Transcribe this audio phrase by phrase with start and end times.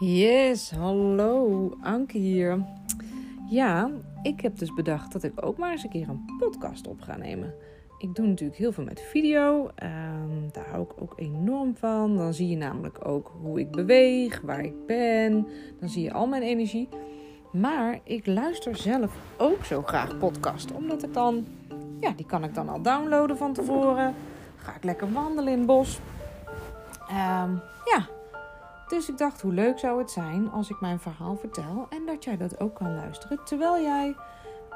[0.00, 2.64] Yes, hallo, Anke hier.
[3.48, 3.90] Ja,
[4.22, 7.16] ik heb dus bedacht dat ik ook maar eens een keer een podcast op ga
[7.16, 7.54] nemen.
[7.98, 9.70] Ik doe natuurlijk heel veel met video.
[9.74, 12.16] Ehm, daar hou ik ook enorm van.
[12.16, 15.46] Dan zie je namelijk ook hoe ik beweeg, waar ik ben.
[15.80, 16.88] Dan zie je al mijn energie.
[17.52, 20.72] Maar ik luister zelf ook zo graag podcast.
[20.72, 21.46] Omdat ik dan,
[22.00, 24.14] ja, die kan ik dan al downloaden van tevoren.
[24.56, 26.00] Ga ik lekker wandelen in het bos.
[27.08, 28.08] Ehm, ja,
[28.90, 32.24] dus ik dacht, hoe leuk zou het zijn als ik mijn verhaal vertel en dat
[32.24, 34.14] jij dat ook kan luisteren terwijl jij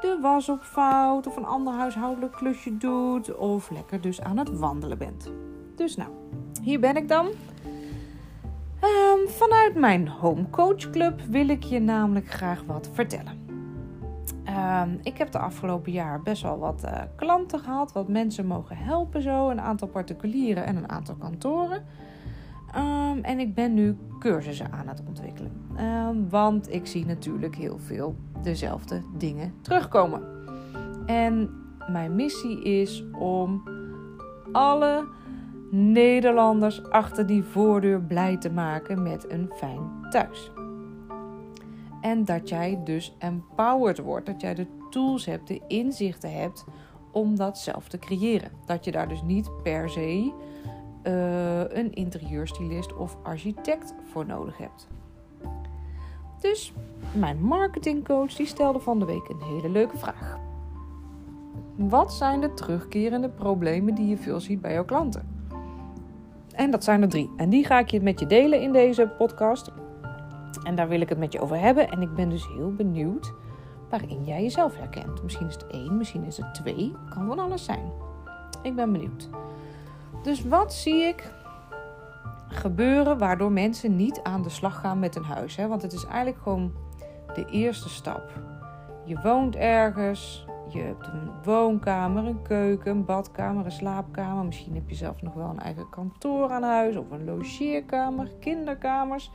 [0.00, 4.98] de was opvouwt of een ander huishoudelijk klusje doet of lekker dus aan het wandelen
[4.98, 5.32] bent.
[5.77, 6.10] Dus nou,
[6.62, 7.28] hier ben ik dan.
[8.80, 13.42] Ehm, vanuit mijn Home Coach Club wil ik je namelijk graag wat vertellen.
[14.45, 18.76] Ehm, ik heb de afgelopen jaar best wel wat uh, klanten gehad, wat mensen mogen
[18.76, 21.84] helpen zo, een aantal particulieren en een aantal kantoren.
[22.77, 25.52] Um, en ik ben nu cursussen aan het ontwikkelen.
[25.80, 30.23] Um, want ik zie natuurlijk heel veel dezelfde dingen terugkomen.
[31.07, 31.51] En
[31.93, 33.62] mijn missie is om
[34.52, 35.07] alle
[35.71, 40.52] Nederlanders achter die voordeur blij te maken met een fijn thuis.
[42.01, 46.65] En dat jij dus empowered wordt, dat jij de tools hebt, de inzichten hebt
[47.12, 48.51] om dat zelf te creëren.
[48.66, 50.32] Dat je daar dus niet per se
[51.07, 54.88] uh, een interieurstylist of architect voor nodig hebt.
[56.41, 56.73] Dus
[57.13, 60.38] mijn marketingcoach die stelde van de week een hele leuke vraag.
[61.77, 65.28] Wat zijn de terugkerende problemen die je veel ziet bij jouw klanten?
[66.55, 67.31] En dat zijn er drie.
[67.37, 69.72] En die ga ik je met je delen in deze podcast.
[70.62, 71.91] En daar wil ik het met je over hebben.
[71.91, 73.33] En ik ben dus heel benieuwd
[73.91, 75.22] waarin jij jezelf herkent.
[75.22, 76.94] Misschien is het één, misschien is het twee.
[77.09, 77.93] Kan van alles zijn.
[78.62, 79.28] Ik ben benieuwd.
[80.25, 81.33] Dus wat zie ik
[82.49, 85.56] gebeuren waardoor mensen niet aan de slag gaan met een huis?
[85.56, 85.69] Hè?
[85.69, 86.72] Want het is eigenlijk gewoon
[87.34, 88.41] de eerste stap.
[89.05, 94.45] Je woont ergens, je hebt een woonkamer, een keuken, een badkamer, een slaapkamer.
[94.45, 99.31] Misschien heb je zelf nog wel een eigen kantoor aan huis of een logeerkamer, kinderkamers.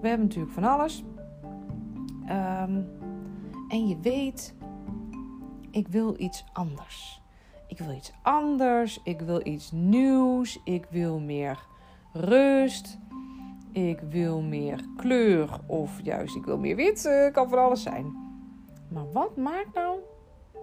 [0.00, 1.04] We hebben natuurlijk van alles.
[2.22, 2.88] Um,
[3.68, 4.54] en je weet,
[5.70, 7.23] ik wil iets anders.
[7.74, 9.00] Ik wil iets anders.
[9.04, 10.60] Ik wil iets nieuws.
[10.64, 11.66] Ik wil meer
[12.12, 12.98] rust.
[13.72, 15.60] Ik wil meer kleur.
[15.66, 17.04] Of juist, ik wil meer wit.
[17.04, 18.16] Uh, kan van alles zijn.
[18.88, 19.98] Maar wat maakt nou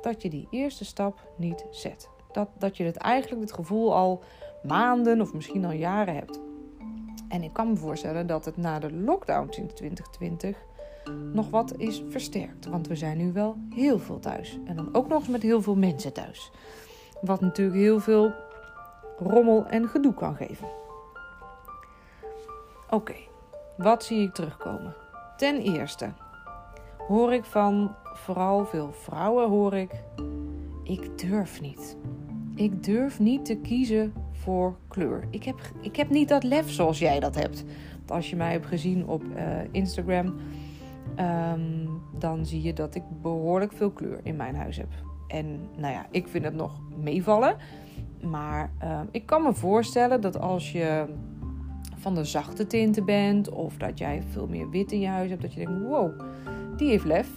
[0.01, 2.09] dat je die eerste stap niet zet?
[2.31, 4.23] Dat, dat je het eigenlijk het gevoel al
[4.63, 6.39] maanden of misschien al jaren hebt.
[7.27, 10.57] En ik kan me voorstellen dat het na de lockdown in 2020
[11.33, 12.65] nog wat is versterkt.
[12.65, 14.59] Want we zijn nu wel heel veel thuis.
[14.65, 16.51] En dan ook nog eens met heel veel mensen thuis.
[17.21, 18.33] Wat natuurlijk heel veel
[19.19, 20.67] rommel en gedoe kan geven.
[22.89, 23.15] Oké,
[23.77, 24.93] wat zie ik terugkomen?
[25.37, 26.09] Ten eerste
[26.97, 30.03] hoor ik van vooral veel vrouwen hoor ik
[30.83, 31.97] ik durf niet.
[32.55, 35.27] Ik durf niet te kiezen voor kleur.
[35.29, 37.63] Ik heb, ik heb niet dat lef zoals jij dat hebt.
[38.07, 40.35] als je mij hebt gezien op uh, Instagram,
[41.19, 44.89] um, dan zie je dat ik behoorlijk veel kleur in mijn huis heb.
[45.31, 47.55] En nou ja, ik vind het nog meevallen.
[48.21, 51.05] Maar uh, ik kan me voorstellen dat als je
[51.95, 55.41] van de zachte tinten bent, of dat jij veel meer wit in je huis hebt,
[55.41, 56.21] dat je denkt: wow,
[56.77, 57.29] die heeft lef.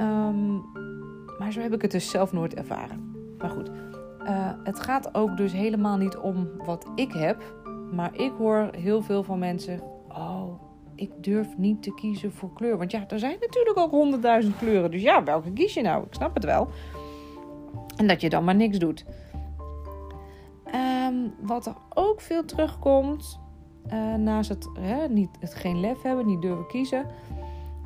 [0.00, 0.62] Um,
[1.38, 3.14] maar zo heb ik het dus zelf nooit ervaren.
[3.38, 7.42] Maar goed, uh, het gaat ook dus helemaal niet om wat ik heb.
[7.92, 9.80] Maar ik hoor heel veel van mensen:
[10.98, 12.78] ik durf niet te kiezen voor kleur.
[12.78, 14.90] Want ja, er zijn natuurlijk ook honderdduizend kleuren.
[14.90, 16.04] Dus ja, welke kies je nou?
[16.04, 16.68] Ik snap het wel.
[17.96, 19.04] En dat je dan maar niks doet.
[20.74, 23.40] Um, wat er ook veel terugkomt,
[23.92, 27.06] uh, naast het, hè, niet, het geen lef hebben, niet durven kiezen,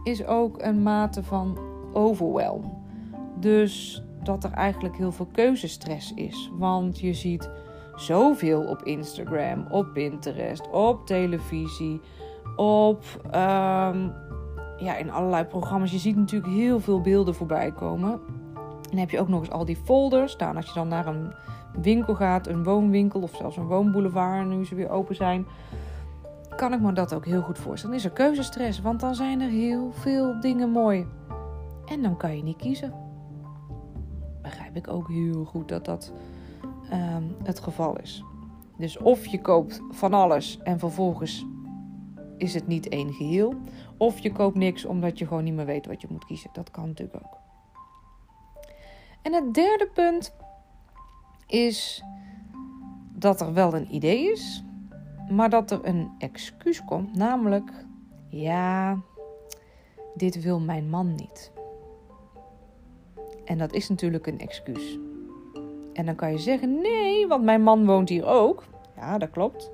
[0.02, 1.58] is ook een mate van
[1.92, 2.82] overwhelm.
[3.36, 6.50] Dus dat er eigenlijk heel veel keuzestress is.
[6.58, 7.50] Want je ziet
[7.94, 12.00] zoveel op Instagram, op Pinterest, op televisie,
[12.56, 14.12] op um,
[14.76, 15.92] ja, in allerlei programma's.
[15.92, 18.20] Je ziet natuurlijk heel veel beelden voorbij komen.
[18.90, 20.36] En heb je ook nog eens al die folders.
[20.36, 21.32] Nou, als je dan naar een
[21.80, 25.46] winkel gaat, een woonwinkel of zelfs een woonboulevard, nu ze weer open zijn,
[26.56, 27.96] kan ik me dat ook heel goed voorstellen.
[27.96, 31.06] Dan is er keuzestress, want dan zijn er heel veel dingen mooi.
[31.86, 32.92] En dan kan je niet kiezen.
[34.42, 36.12] Begrijp ik ook heel goed dat dat
[36.92, 38.24] um, het geval is.
[38.78, 41.46] Dus of je koopt van alles en vervolgens
[42.42, 43.54] is het niet één geheel.
[43.96, 46.50] Of je koopt niks omdat je gewoon niet meer weet wat je moet kiezen.
[46.52, 47.38] Dat kan natuurlijk ook.
[49.22, 50.34] En het derde punt
[51.46, 52.02] is
[53.12, 54.64] dat er wel een idee is,
[55.30, 57.70] maar dat er een excuus komt, namelijk
[58.28, 58.98] ja,
[60.14, 61.52] dit wil mijn man niet.
[63.44, 64.98] En dat is natuurlijk een excuus.
[65.92, 68.64] En dan kan je zeggen: nee, want mijn man woont hier ook.
[68.96, 69.70] Ja, dat klopt.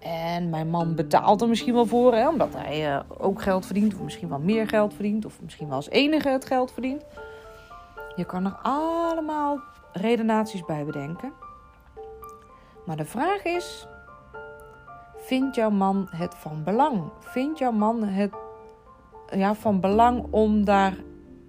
[0.00, 3.94] En mijn man betaalt er misschien wel voor, hè, omdat hij uh, ook geld verdient,
[3.94, 7.04] of misschien wel meer geld verdient, of misschien wel als enige het geld verdient.
[8.16, 9.60] Je kan er allemaal
[9.92, 11.32] redenaties bij bedenken.
[12.86, 13.86] Maar de vraag is:
[15.16, 17.02] vindt jouw man het van belang?
[17.20, 18.32] Vindt jouw man het
[19.30, 20.94] ja, van belang om daar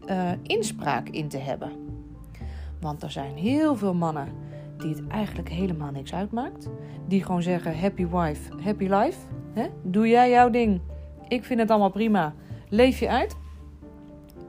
[0.05, 1.71] uh, inspraak in te hebben?
[2.81, 4.27] Want er zijn heel veel mannen
[4.81, 6.69] die het eigenlijk helemaal niks uitmaakt.
[7.07, 9.19] Die gewoon zeggen: happy wife, happy life.
[9.53, 9.67] He?
[9.83, 10.81] Doe jij jouw ding.
[11.27, 12.33] Ik vind het allemaal prima.
[12.69, 13.35] Leef je uit.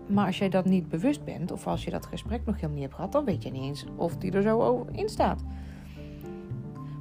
[0.06, 2.84] Maar als jij dat niet bewust bent, of als je dat gesprek nog helemaal niet
[2.84, 5.44] hebt gehad, dan weet je niet eens of die er zo in staat.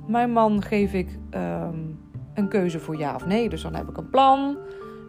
[0.07, 1.99] Mijn man geef ik um,
[2.33, 3.49] een keuze voor ja of nee.
[3.49, 4.57] Dus dan heb ik een plan.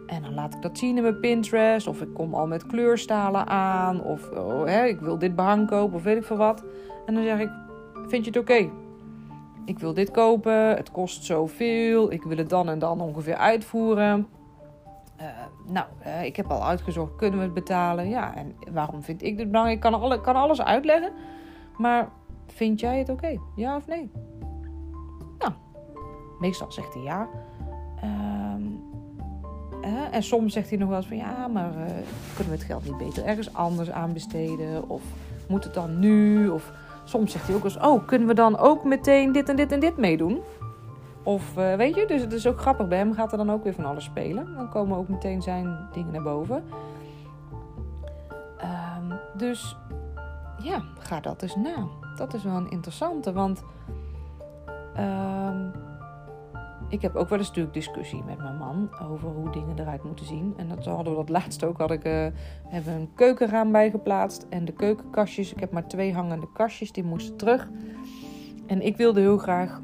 [0.07, 1.87] En dan laat ik dat zien in mijn Pinterest.
[1.87, 4.03] Of ik kom al met kleurstalen aan.
[4.03, 6.63] Of oh, hè, ik wil dit behang kopen of weet ik veel wat.
[7.05, 7.49] En dan zeg ik,
[8.07, 8.69] vind je het oké?
[9.65, 12.11] Ik wil dit kopen, het kost zoveel.
[12.11, 14.27] Ik wil het dan en dan ongeveer uitvoeren.
[15.21, 15.27] Uh,
[15.67, 18.09] nou, uh, ik heb al uitgezocht, kunnen we het betalen?
[18.09, 19.83] Ja, en waarom vind ik dit belangrijk?
[19.83, 21.11] Ik kan, alle, kan alles uitleggen.
[21.77, 22.09] Maar
[22.47, 23.39] vind jij het oké?
[23.55, 24.11] Ja of nee?
[25.37, 25.51] Nou,
[26.39, 27.29] meestal zegt hij ja.
[28.03, 28.11] Uh,
[30.11, 31.71] en soms zegt hij nog wel eens van ja, maar
[32.35, 34.89] kunnen we het geld niet beter ergens anders aanbesteden?
[34.89, 35.01] Of
[35.47, 36.49] moet het dan nu?
[36.49, 36.71] Of
[37.03, 39.79] soms zegt hij ook eens, oh, kunnen we dan ook meteen dit en dit en
[39.79, 40.41] dit meedoen?
[41.23, 42.87] Of uh, weet je, dus het is ook grappig.
[42.87, 44.55] Bij hem gaat er dan ook weer van alles spelen.
[44.55, 46.63] Dan komen ook meteen zijn dingen naar boven.
[48.61, 49.77] Um, dus
[50.57, 51.87] ja, ga dat eens na.
[52.15, 53.63] Dat is wel een interessante, want
[54.99, 55.71] um,
[56.93, 60.25] ik heb ook wel eens natuurlijk discussie met mijn man over hoe dingen eruit moeten
[60.25, 60.53] zien.
[60.57, 61.77] En dat hadden we dat laatst ook.
[61.77, 62.27] Had ik uh,
[62.67, 65.51] hebben een keukenraam bijgeplaatst en de keukenkastjes.
[65.51, 67.69] Ik heb maar twee hangende kastjes, die moesten terug.
[68.67, 69.81] En ik wilde heel graag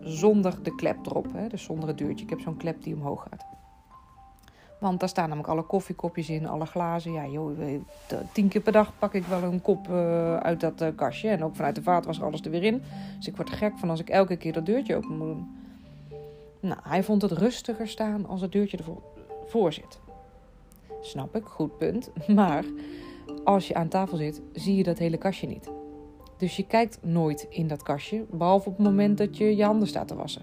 [0.00, 2.24] zonder de klep erop, hè, dus zonder het deurtje.
[2.24, 3.44] Ik heb zo'n klep die omhoog gaat.
[4.80, 7.12] Want daar staan namelijk alle koffiekopjes in, alle glazen.
[7.12, 7.58] Ja, joh,
[8.32, 11.28] tien keer per dag pak ik wel een kop uh, uit dat uh, kastje.
[11.28, 12.82] En ook vanuit de vaat was alles er weer in.
[13.16, 15.59] Dus ik word gek van als ik elke keer dat deurtje open moet doen.
[16.60, 19.02] Nou, hij vond het rustiger staan als het deurtje ervoor
[19.44, 20.00] voor zit.
[21.00, 22.10] Snap ik, goed punt.
[22.34, 22.64] Maar
[23.44, 25.70] als je aan tafel zit, zie je dat hele kastje niet.
[26.36, 29.88] Dus je kijkt nooit in dat kastje, behalve op het moment dat je je handen
[29.88, 30.42] staat te wassen.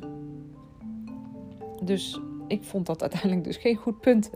[1.83, 4.29] Dus ik vond dat uiteindelijk dus geen goed punt.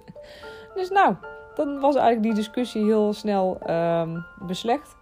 [0.76, 1.16] Dus nou,
[1.56, 4.96] dan was eigenlijk die discussie heel snel um, beslecht.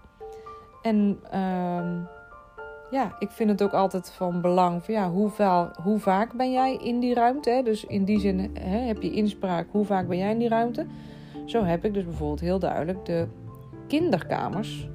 [0.81, 2.07] En um,
[2.91, 5.11] ja, ik vind het ook altijd van belang ja,
[5.83, 7.49] hoe vaak ben jij in die ruimte?
[7.49, 7.63] Hè?
[7.63, 10.85] Dus in die zin hè, heb je inspraak, hoe vaak ben jij in die ruimte?
[11.45, 13.27] Zo heb ik dus bijvoorbeeld heel duidelijk de
[13.87, 14.89] kinderkamers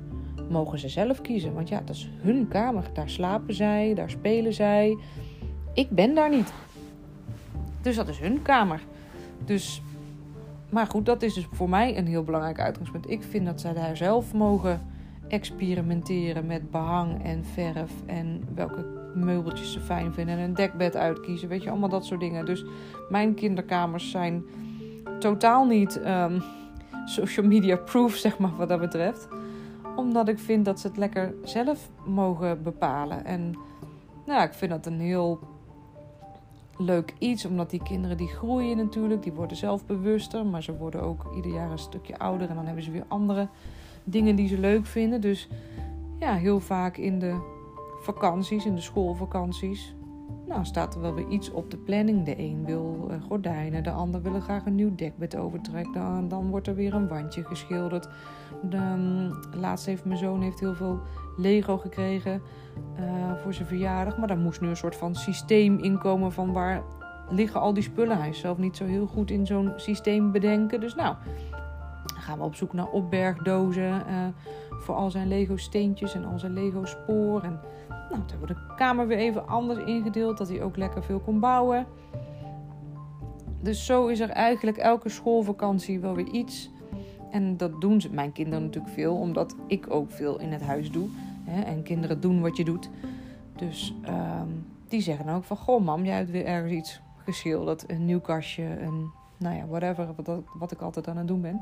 [0.49, 1.55] mogen ze zelf kiezen.
[1.55, 2.85] Want ja, dat is hun kamer.
[2.93, 4.99] Daar slapen zij, daar spelen zij.
[5.73, 6.52] Ik ben daar niet.
[7.81, 8.81] Dus dat is hun kamer.
[9.44, 9.82] Dus,
[10.70, 13.11] maar goed, dat is dus voor mij een heel belangrijk uitgangspunt.
[13.11, 14.81] Ik vind dat zij daar zelf mogen
[15.29, 18.85] experimenteren met behang en verf en welke
[19.15, 21.48] meubeltjes ze fijn vinden en een dekbed uitkiezen.
[21.48, 22.44] Weet je, allemaal dat soort dingen.
[22.44, 22.65] Dus
[23.08, 24.44] mijn kinderkamers zijn
[25.19, 26.43] totaal niet um,
[27.05, 29.29] social media proof, zeg maar, wat dat betreft.
[29.96, 33.25] Omdat ik vind dat ze het lekker zelf mogen bepalen.
[33.25, 33.55] En
[34.27, 35.39] nou, ik vind dat een heel
[36.79, 41.03] leuk iets, omdat die kinderen die groeien natuurlijk, die worden zelf bewuster, maar ze worden
[41.03, 43.48] ook ieder jaar een stukje ouder en dan hebben ze weer andere
[44.05, 45.20] dingen die ze leuk vinden.
[45.20, 45.49] Dus
[46.19, 47.53] ja, heel vaak in de
[48.03, 49.94] vakanties, in de schoolvakanties,
[50.46, 52.25] nou, staat er wel weer iets op de planning.
[52.25, 55.93] De een wil uh, gordijnen, de ander wil graag een nieuw dekbed overtrekken.
[55.93, 58.08] Dan, dan wordt er weer een wandje geschilderd.
[58.70, 61.01] De, um, laatst heeft mijn zoon heeft heel veel
[61.37, 62.43] Lego gekregen
[63.01, 64.19] uh, voor zijn verjaardag.
[64.19, 66.82] Maar daar moest nu een soort van systeem inkomen van waar
[67.29, 68.19] liggen al die spullen.
[68.19, 70.81] Hij is zelf niet zo heel goed in zo'n systeem bedenken.
[70.81, 71.17] Dus nou,
[71.51, 71.54] dan
[72.24, 74.26] gaan we op zoek naar opbergdozen uh,
[74.70, 77.43] voor al zijn Lego steentjes en al zijn Lego spoor.
[77.43, 81.02] En nou, toen hebben we de kamer weer even anders ingedeeld, dat hij ook lekker
[81.02, 81.86] veel kon bouwen.
[83.60, 86.70] Dus zo is er eigenlijk elke schoolvakantie wel weer iets.
[87.31, 90.90] En dat doen ze, mijn kinderen natuurlijk veel, omdat ik ook veel in het huis
[90.90, 91.08] doe.
[91.44, 91.62] Hè?
[91.62, 92.90] En kinderen doen wat je doet.
[93.56, 97.90] Dus um, die zeggen dan ook van, goh mam, jij hebt weer ergens iets geschilderd.
[97.90, 101.60] Een nieuw kastje, een, nou ja, whatever, wat, wat ik altijd aan het doen ben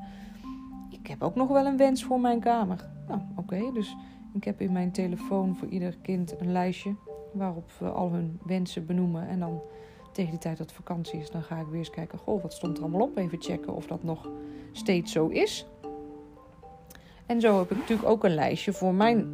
[1.03, 2.89] ik heb ook nog wel een wens voor mijn kamer.
[3.09, 3.97] Nou, oké, dus
[4.35, 6.95] ik heb in mijn telefoon voor ieder kind een lijstje
[7.33, 9.29] waarop we al hun wensen benoemen.
[9.29, 9.61] En dan
[10.13, 12.77] tegen die tijd dat vakantie is, dan ga ik weer eens kijken, goh, wat stond
[12.77, 13.17] er allemaal op?
[13.17, 14.29] Even checken of dat nog
[14.73, 15.67] steeds zo is.
[17.27, 19.27] En zo heb ik natuurlijk ook een lijstje voor mijn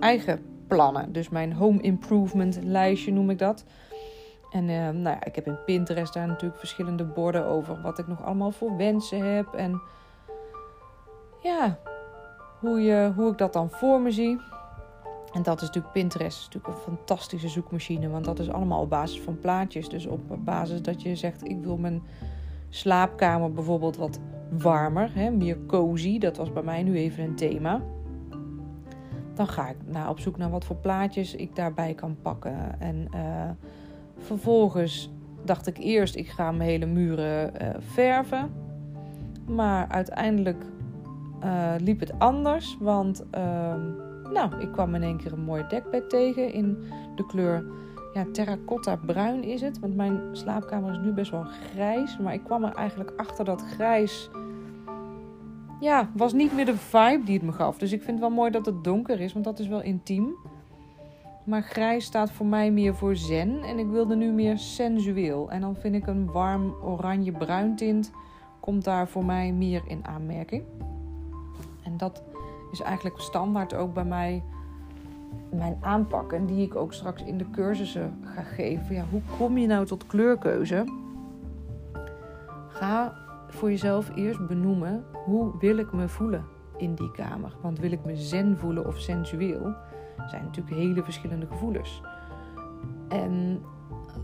[0.00, 1.12] eigen plannen.
[1.12, 3.64] Dus mijn home improvement lijstje noem ik dat.
[4.50, 8.06] En uh, nou ja, ik heb in Pinterest daar natuurlijk verschillende borden over wat ik
[8.06, 9.52] nog allemaal voor wensen heb.
[9.54, 9.80] En
[11.42, 11.78] ja,
[12.60, 14.40] hoe, je, hoe ik dat dan voor me zie.
[15.32, 18.90] En dat is natuurlijk Pinterest, is natuurlijk een fantastische zoekmachine, want dat is allemaal op
[18.90, 19.88] basis van plaatjes.
[19.88, 22.02] Dus op basis dat je zegt, ik wil mijn
[22.68, 24.18] slaapkamer bijvoorbeeld wat
[24.58, 26.18] warmer, hè, meer cozy.
[26.18, 27.80] Dat was bij mij nu even een thema.
[29.34, 32.80] Dan ga ik naar op zoek naar wat voor plaatjes ik daarbij kan pakken.
[32.80, 33.50] En uh,
[34.18, 35.10] vervolgens
[35.44, 38.52] dacht ik eerst, ik ga mijn hele muren uh, verven.
[39.46, 40.64] Maar uiteindelijk
[41.44, 43.74] uh, liep het anders, want uh,
[44.32, 46.78] nou, ik kwam in één keer een mooi dekbed tegen in
[47.14, 47.64] de kleur
[48.12, 49.78] ja, terracotta bruin is het.
[49.78, 52.18] Want mijn slaapkamer is nu best wel grijs.
[52.18, 54.30] Maar ik kwam er eigenlijk achter dat grijs.
[55.80, 57.78] Ja, was niet meer de vibe die het me gaf.
[57.78, 60.34] Dus ik vind het wel mooi dat het donker is, want dat is wel intiem.
[61.44, 63.62] Maar grijs staat voor mij meer voor zen.
[63.62, 65.50] En ik wilde nu meer sensueel.
[65.50, 68.12] En dan vind ik een warm oranje-bruin tint.
[68.60, 70.62] Komt daar voor mij meer in aanmerking.
[71.92, 72.22] En dat
[72.70, 74.42] is eigenlijk standaard ook bij mij
[75.50, 76.32] mijn aanpak.
[76.32, 78.94] En die ik ook straks in de cursussen ga geven.
[78.94, 80.84] Ja, hoe kom je nou tot kleurkeuze?
[82.68, 83.14] Ga
[83.48, 86.44] voor jezelf eerst benoemen hoe wil ik me voelen
[86.76, 87.56] in die kamer.
[87.60, 89.74] Want wil ik me zen voelen of sensueel?
[90.26, 92.02] zijn natuurlijk hele verschillende gevoelens.
[93.08, 93.62] En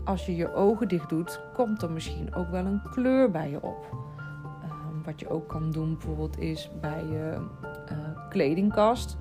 [0.03, 3.61] als je je ogen dicht doet, komt er misschien ook wel een kleur bij je
[3.61, 4.08] op.
[5.05, 7.47] Wat je ook kan doen bijvoorbeeld is bij je
[7.91, 9.17] uh, kledingkast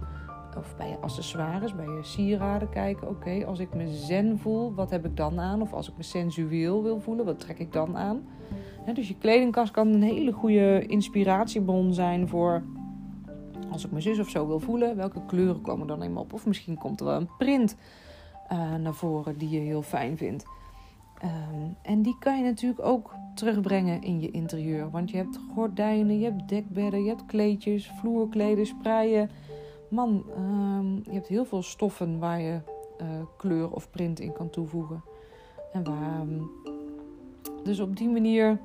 [0.56, 3.08] of bij je accessoires, bij je sieraden kijken.
[3.08, 5.62] Oké, als ik me zen voel, wat heb ik dan aan?
[5.62, 8.26] Of als ik me sensueel wil voelen, wat trek ik dan aan?
[8.94, 12.62] dus je kledingkast kan een hele goede inspiratiebron zijn voor
[13.70, 14.96] als ik mijn zus of zo wil voelen.
[14.96, 16.32] Welke kleuren komen dan eenmaal op?
[16.32, 17.76] Of misschien komt er wel een print
[18.52, 20.44] uh, naar voren die je heel fijn vindt.
[21.24, 24.90] Um, en die kan je natuurlijk ook terugbrengen in je interieur.
[24.90, 29.30] Want je hebt gordijnen, je hebt dekbedden, je hebt kleedjes, vloerkleden, spreien.
[29.88, 32.60] Man, um, je hebt heel veel stoffen waar je
[33.02, 35.02] uh, kleur of print in kan toevoegen.
[35.72, 36.26] En waar,
[37.64, 38.58] dus op die manier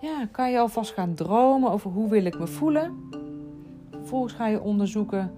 [0.00, 3.08] ja, kan je alvast gaan dromen over hoe wil ik me voelen.
[3.90, 5.32] Vervolgens ga je onderzoeken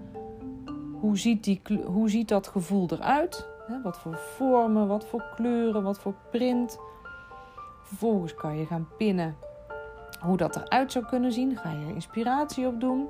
[0.99, 3.49] hoe ziet, die, hoe ziet dat gevoel eruit.
[3.83, 6.79] Wat voor vormen, wat voor kleuren, wat voor print.
[7.91, 9.35] Vervolgens kan je gaan pinnen
[10.19, 11.57] hoe dat eruit zou kunnen zien.
[11.57, 13.07] Ga je inspiratie op doen.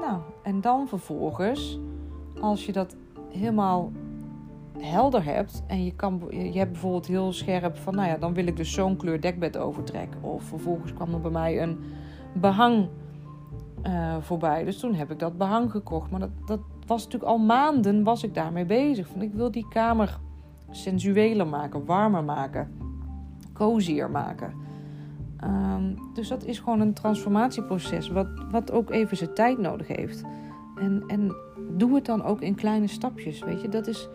[0.00, 1.78] Nou, en dan vervolgens,
[2.40, 2.96] als je dat
[3.32, 3.92] helemaal
[4.78, 8.46] helder hebt en je, kan, je hebt bijvoorbeeld heel scherp van, nou ja, dan wil
[8.46, 10.22] ik dus zo'n kleur dekbed overtrekken.
[10.22, 11.78] Of vervolgens kwam er bij mij een
[12.32, 12.88] behang
[13.86, 14.64] uh, voorbij.
[14.64, 16.10] Dus toen heb ik dat behang gekocht.
[16.10, 19.08] Maar dat, dat was natuurlijk al maanden was ik daarmee bezig.
[19.08, 20.18] Van ik wil die kamer
[20.70, 22.89] sensueler maken, warmer maken,
[23.60, 24.52] cozier maken.
[25.44, 30.22] Um, dus dat is gewoon een transformatieproces, wat, wat ook even zijn tijd nodig heeft.
[30.76, 31.34] En, en
[31.76, 33.68] doe het dan ook in kleine stapjes, weet je.
[33.68, 34.08] Dat is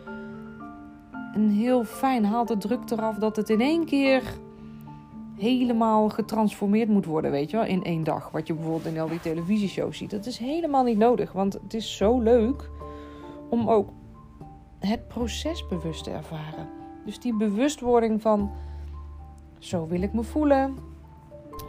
[1.34, 4.24] een heel fijn, haal de druk eraf dat het in één keer
[5.38, 8.32] helemaal getransformeerd moet worden, weet je wel, in één dag.
[8.32, 10.12] Wat je bijvoorbeeld in al die televisieshows ziet.
[10.12, 12.70] Dat is helemaal niet nodig, want het is zo leuk
[13.50, 13.90] om ook
[14.80, 16.68] het proces bewust te ervaren.
[17.06, 18.52] Dus die bewustwording van,
[19.66, 20.78] zo wil ik me voelen.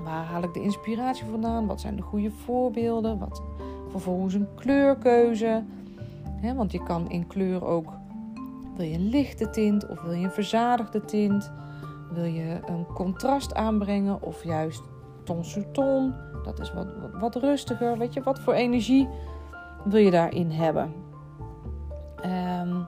[0.04, 1.66] Waar haal ik de inspiratie vandaan?
[1.66, 3.18] Wat zijn de goede voorbeelden?
[3.18, 3.42] Wat
[3.90, 5.64] vervolgens een kleurkeuze.
[6.56, 7.92] want je kan in kleur ook,
[8.76, 11.52] wil je een lichte tint of wil je een verzadigde tint?
[12.12, 14.82] Wil je een contrast aanbrengen of juist
[15.24, 16.14] ton sur ton?
[16.44, 17.98] Dat is wat, wat, rustiger.
[17.98, 19.08] Weet je, wat voor energie
[19.84, 20.92] wil je daarin hebben?
[22.24, 22.86] Um,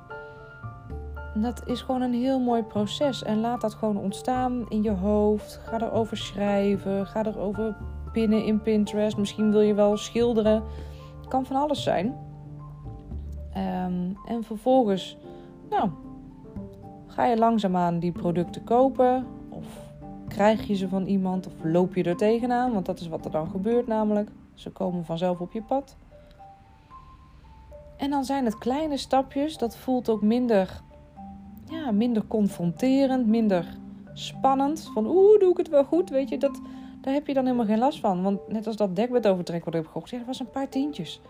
[1.42, 3.22] dat is gewoon een heel mooi proces.
[3.22, 5.60] En laat dat gewoon ontstaan in je hoofd.
[5.64, 7.06] Ga erover schrijven.
[7.06, 7.76] Ga erover
[8.12, 9.16] pinnen in Pinterest.
[9.16, 10.62] Misschien wil je wel schilderen.
[11.18, 12.06] Het kan van alles zijn.
[13.56, 15.16] Um, en vervolgens,
[15.70, 15.90] nou,
[17.18, 19.26] Ga je langzaamaan die producten kopen?
[19.48, 19.66] Of
[20.28, 21.46] krijg je ze van iemand?
[21.46, 22.72] Of loop je er tegenaan?
[22.72, 24.30] Want dat is wat er dan gebeurt namelijk.
[24.54, 25.96] Ze komen vanzelf op je pad.
[27.96, 29.58] En dan zijn het kleine stapjes.
[29.58, 30.80] Dat voelt ook minder,
[31.70, 33.76] ja, minder confronterend, minder
[34.12, 34.90] spannend.
[34.94, 36.10] Van oeh, doe ik het wel goed?
[36.10, 36.60] Weet je, dat,
[37.00, 38.22] daar heb je dan helemaal geen last van.
[38.22, 40.68] Want net als dat dekbed overtrek wat ik heb gekocht, ja, dat was een paar
[40.68, 41.20] tientjes.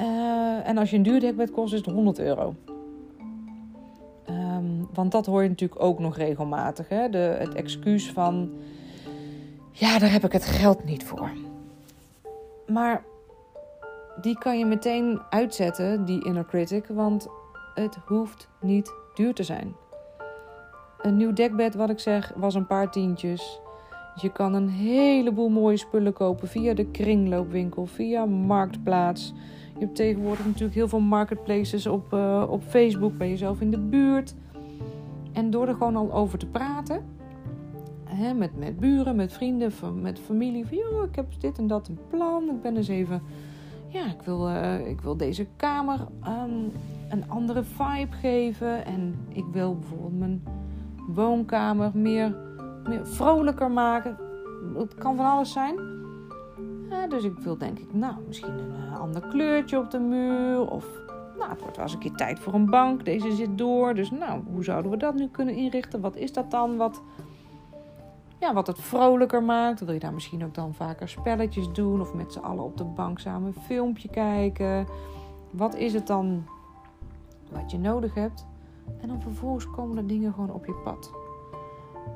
[0.00, 2.54] Uh, en als je een duur dekbed kost, is het 100 euro.
[4.28, 6.88] Um, want dat hoor je natuurlijk ook nog regelmatig.
[6.88, 7.08] Hè?
[7.08, 8.50] De, het excuus van,
[9.70, 11.30] ja, daar heb ik het geld niet voor.
[12.66, 13.04] Maar
[14.20, 17.28] die kan je meteen uitzetten, die inner critic, want
[17.82, 19.74] het hoeft niet duur te zijn.
[21.00, 23.60] Een nieuw dekbed, wat ik zeg, was een paar tientjes.
[24.20, 29.32] Je kan een heleboel mooie spullen kopen via de kringloopwinkel, via Marktplaats.
[29.74, 33.78] Je hebt tegenwoordig natuurlijk heel veel marketplaces op, uh, op Facebook bij jezelf in de
[33.78, 34.34] buurt.
[35.32, 37.04] En door er gewoon al over te praten,
[38.04, 41.88] hè, met, met buren, met vrienden, met familie, van joh, ik heb dit en dat
[41.88, 42.48] een plan.
[42.48, 43.22] Ik ben eens even,
[43.88, 46.72] ja, ik wil, uh, ik wil deze kamer um,
[47.08, 48.84] een andere vibe geven.
[48.84, 50.42] En ik wil bijvoorbeeld mijn
[51.08, 52.36] woonkamer meer,
[52.88, 54.16] meer vrolijker maken.
[54.74, 55.76] Het kan van alles zijn.
[57.08, 60.70] dus ik wil denk ik, nou, misschien een uh, ander kleurtje op de muur.
[60.70, 60.86] Of
[61.38, 63.04] nou, het wordt wel eens een keer tijd voor een bank.
[63.04, 63.94] Deze zit door.
[63.94, 66.00] Dus nou, hoe zouden we dat nu kunnen inrichten?
[66.00, 66.76] Wat is dat dan?
[66.76, 67.02] Wat,
[68.38, 69.80] ja, wat het vrolijker maakt.
[69.80, 72.00] Wil je daar misschien ook dan vaker spelletjes doen?
[72.00, 74.86] Of met z'n allen op de bank samen een filmpje kijken?
[75.50, 76.44] Wat is het dan
[77.50, 78.46] wat je nodig hebt?
[79.00, 81.10] En dan vervolgens komen er dingen gewoon op je pad.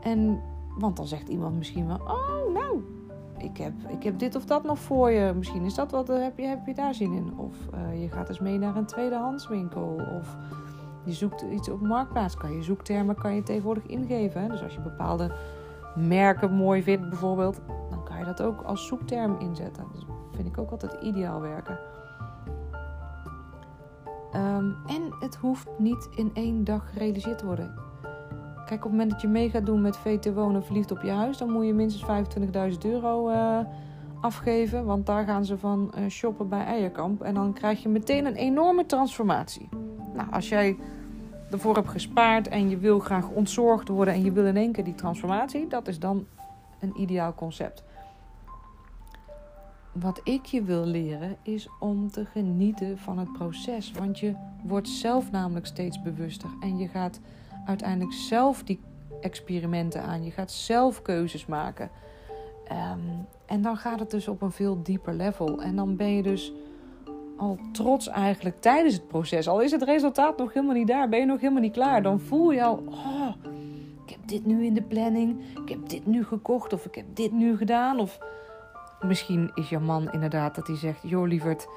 [0.00, 0.42] En,
[0.78, 2.82] want dan zegt iemand misschien wel: Oh, nou,
[3.38, 5.32] ik heb, ik heb dit of dat nog voor je.
[5.36, 7.32] Misschien is dat wat, eh, heb je, heb je daar zin in?
[7.36, 10.00] Of uh, je gaat eens mee naar een tweedehandswinkel.
[10.20, 10.36] Of
[11.04, 12.36] je zoekt iets op Marktplaats.
[12.36, 14.48] Kan je zoektermen kan je tegenwoordig ingeven.
[14.48, 15.32] Dus als je bepaalde
[15.96, 19.84] merken mooi vindt bijvoorbeeld, dan kan je dat ook als zoekterm inzetten.
[19.92, 21.78] Dat vind ik ook altijd ideaal werken.
[24.34, 27.74] Um, en het hoeft niet in één dag gerealiseerd te worden.
[28.54, 31.10] Kijk, op het moment dat je mee gaat doen met VT Wonen Verliefd op je
[31.10, 32.28] huis, dan moet je minstens
[32.72, 33.58] 25.000 euro uh,
[34.20, 34.84] afgeven.
[34.84, 37.22] Want daar gaan ze van uh, shoppen bij Eierkamp.
[37.22, 39.68] En dan krijg je meteen een enorme transformatie.
[40.14, 40.76] Nou, als jij
[41.50, 44.84] ervoor hebt gespaard en je wil graag ontzorgd worden en je wil in één keer
[44.84, 46.26] die transformatie, dat is dan
[46.80, 47.84] een ideaal concept.
[49.92, 53.92] Wat ik je wil leren is om te genieten van het proces.
[53.92, 57.20] Want je wordt zelf namelijk steeds bewuster en je gaat
[57.66, 58.80] uiteindelijk zelf die
[59.20, 60.24] experimenten aan.
[60.24, 61.90] Je gaat zelf keuzes maken.
[62.72, 65.62] Um, en dan gaat het dus op een veel dieper level.
[65.62, 66.52] En dan ben je dus
[67.40, 69.48] al trots eigenlijk tijdens het proces.
[69.48, 72.02] Al is het resultaat nog helemaal niet daar, ben je nog helemaal niet klaar.
[72.02, 73.34] Dan voel je al, oh,
[74.04, 75.44] ik heb dit nu in de planning.
[75.62, 78.00] Ik heb dit nu gekocht of ik heb dit nu gedaan.
[78.00, 78.18] Of
[79.00, 81.68] misschien is jouw man inderdaad dat hij zegt, joh lieverd,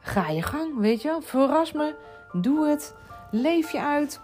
[0.00, 1.18] ga je gang, weet je.
[1.20, 1.94] Verras me,
[2.32, 2.94] doe het,
[3.30, 4.20] leef je uit.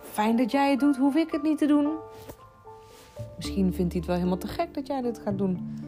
[0.00, 1.88] Fijn dat jij het doet, hoef ik het niet te doen.
[3.36, 5.78] Misschien vindt hij het wel helemaal te gek dat jij dit gaat doen.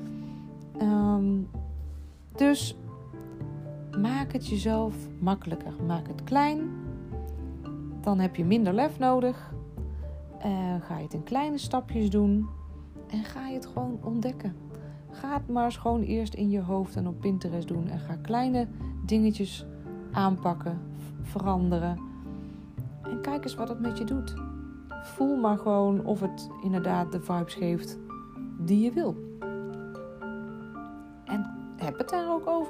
[0.82, 1.50] Um,
[2.36, 2.76] dus
[3.98, 5.72] maak het jezelf makkelijker.
[5.86, 6.70] Maak het klein.
[8.00, 9.52] Dan heb je minder lef nodig.
[10.80, 12.48] Ga je het in kleine stapjes doen.
[13.10, 14.56] En ga je het gewoon ontdekken.
[15.10, 17.88] Ga het maar eens gewoon eerst in je hoofd en op Pinterest doen.
[17.88, 18.68] En ga kleine
[19.06, 19.66] dingetjes
[20.12, 20.80] aanpakken,
[21.22, 21.98] veranderen.
[23.02, 24.34] En kijk eens wat het met je doet.
[25.02, 27.98] Voel maar gewoon of het inderdaad de vibes geeft
[28.58, 29.19] die je wil.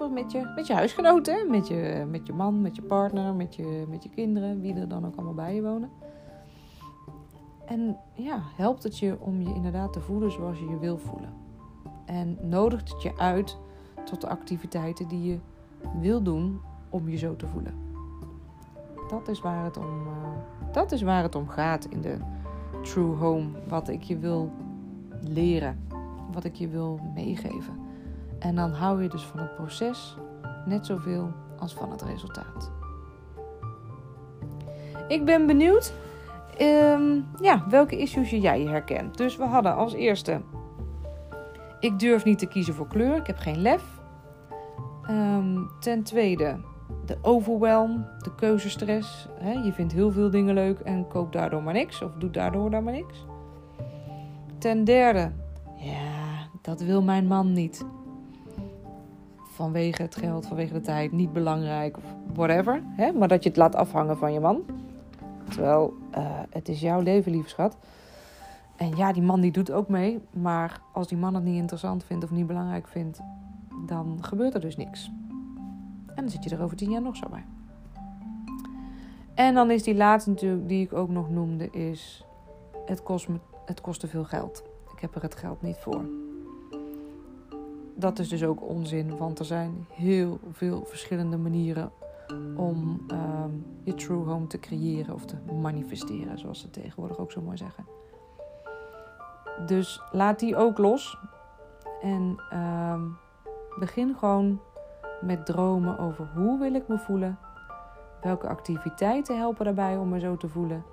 [0.08, 3.84] Met je, met je huisgenoten, met je, met je man, met je partner, met je,
[3.88, 5.90] met je kinderen, wie er dan ook allemaal bij je wonen.
[7.66, 11.32] En ja, helpt het je om je inderdaad te voelen zoals je je wil voelen.
[12.04, 13.56] En nodigt het je uit
[14.04, 15.38] tot de activiteiten die je
[16.00, 17.74] wil doen om je zo te voelen.
[19.08, 22.16] Dat is waar het om, uh, dat is waar het om gaat in de
[22.82, 23.48] True Home.
[23.68, 24.50] Wat ik je wil
[25.20, 25.86] leren,
[26.32, 27.79] wat ik je wil meegeven.
[28.40, 30.16] En dan hou je dus van het proces
[30.64, 32.70] net zoveel als van het resultaat.
[35.08, 35.92] Ik ben benieuwd
[36.60, 39.16] um, ja, welke issues jij herkent.
[39.16, 40.40] Dus we hadden als eerste:
[41.80, 43.98] ik durf niet te kiezen voor kleur, ik heb geen lef.
[45.10, 46.60] Um, ten tweede,
[47.06, 49.28] de overwhelm, de keuzestress.
[49.64, 52.84] Je vindt heel veel dingen leuk en koopt daardoor maar niks, of doet daardoor dan
[52.84, 53.26] maar niks.
[54.58, 55.32] Ten derde,
[55.76, 57.84] ja, dat wil mijn man niet
[59.60, 62.82] vanwege het geld, vanwege de tijd, niet belangrijk of whatever.
[62.86, 63.12] Hè?
[63.12, 64.62] Maar dat je het laat afhangen van je man.
[65.48, 67.76] Terwijl uh, het is jouw leven, lieve schat.
[68.76, 70.20] En ja, die man die doet ook mee.
[70.30, 73.20] Maar als die man het niet interessant vindt of niet belangrijk vindt,
[73.86, 75.10] dan gebeurt er dus niks.
[76.06, 77.44] En dan zit je er over tien jaar nog zo bij.
[79.34, 82.24] En dan is die laatste natuurlijk, die ik ook nog noemde, is
[82.86, 84.64] het kost, me, het kost te veel geld.
[84.94, 86.04] Ik heb er het geld niet voor
[88.00, 91.92] dat is dus ook onzin, want er zijn heel veel verschillende manieren
[92.56, 93.50] om ehm,
[93.82, 97.84] je true home te creëren of te manifesteren, zoals ze tegenwoordig ook zo mooi zeggen.
[99.66, 101.18] Dus laat die ook los
[102.02, 103.02] en ehm,
[103.78, 104.60] begin gewoon
[105.20, 107.38] met dromen over hoe wil ik me voelen,
[108.22, 110.84] welke activiteiten helpen daarbij om me zo te voelen.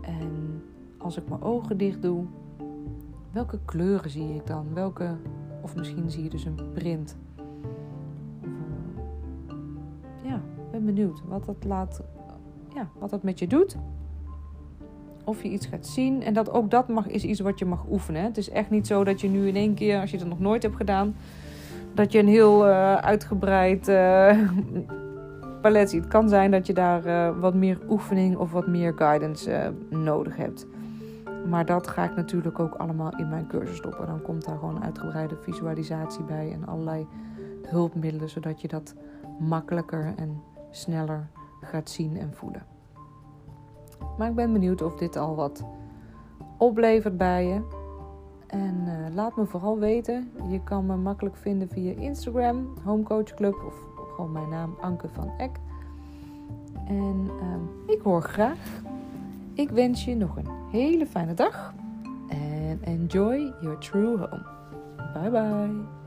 [0.00, 0.62] En
[0.98, 2.24] als ik mijn ogen dicht doe,
[3.32, 4.74] welke kleuren zie ik dan?
[4.74, 5.16] Welke,
[5.60, 7.16] of misschien zie je dus een print.
[8.44, 8.50] Uh,
[10.22, 12.02] ja, ben benieuwd wat dat laat,
[12.74, 13.76] ja, wat dat met je doet.
[15.24, 16.22] Of je iets gaat zien.
[16.22, 18.22] En dat, ook dat mag, is iets wat je mag oefenen.
[18.22, 20.40] Het is echt niet zo dat je nu in één keer, als je het nog
[20.40, 21.14] nooit hebt gedaan,
[21.94, 24.38] dat je een heel uh, uitgebreid uh,
[25.62, 26.00] palet ziet.
[26.00, 30.66] Het kan zijn dat je daar wat meer oefening of wat meer guidance nodig hebt.
[31.48, 34.06] Maar dat ga ik natuurlijk ook allemaal in mijn cursus stoppen.
[34.06, 37.06] Dan komt daar gewoon uitgebreide visualisatie bij en allerlei
[37.66, 38.94] hulpmiddelen, zodat je dat
[39.38, 41.28] makkelijker en sneller
[41.60, 42.66] gaat zien en voelen.
[44.18, 45.64] Maar ik ben benieuwd of dit al wat
[46.56, 47.60] oplevert bij je.
[48.46, 50.30] En uh, laat me vooral weten.
[50.48, 53.74] Je kan me makkelijk vinden via Instagram, Homecoach Club of
[54.14, 55.50] gewoon mijn naam Anke van Eck.
[56.86, 58.82] En uh, ik hoor graag.
[59.54, 61.74] Ik wens je nog een hele fijne dag.
[62.28, 64.44] En enjoy your true home.
[65.14, 65.99] Bye bye.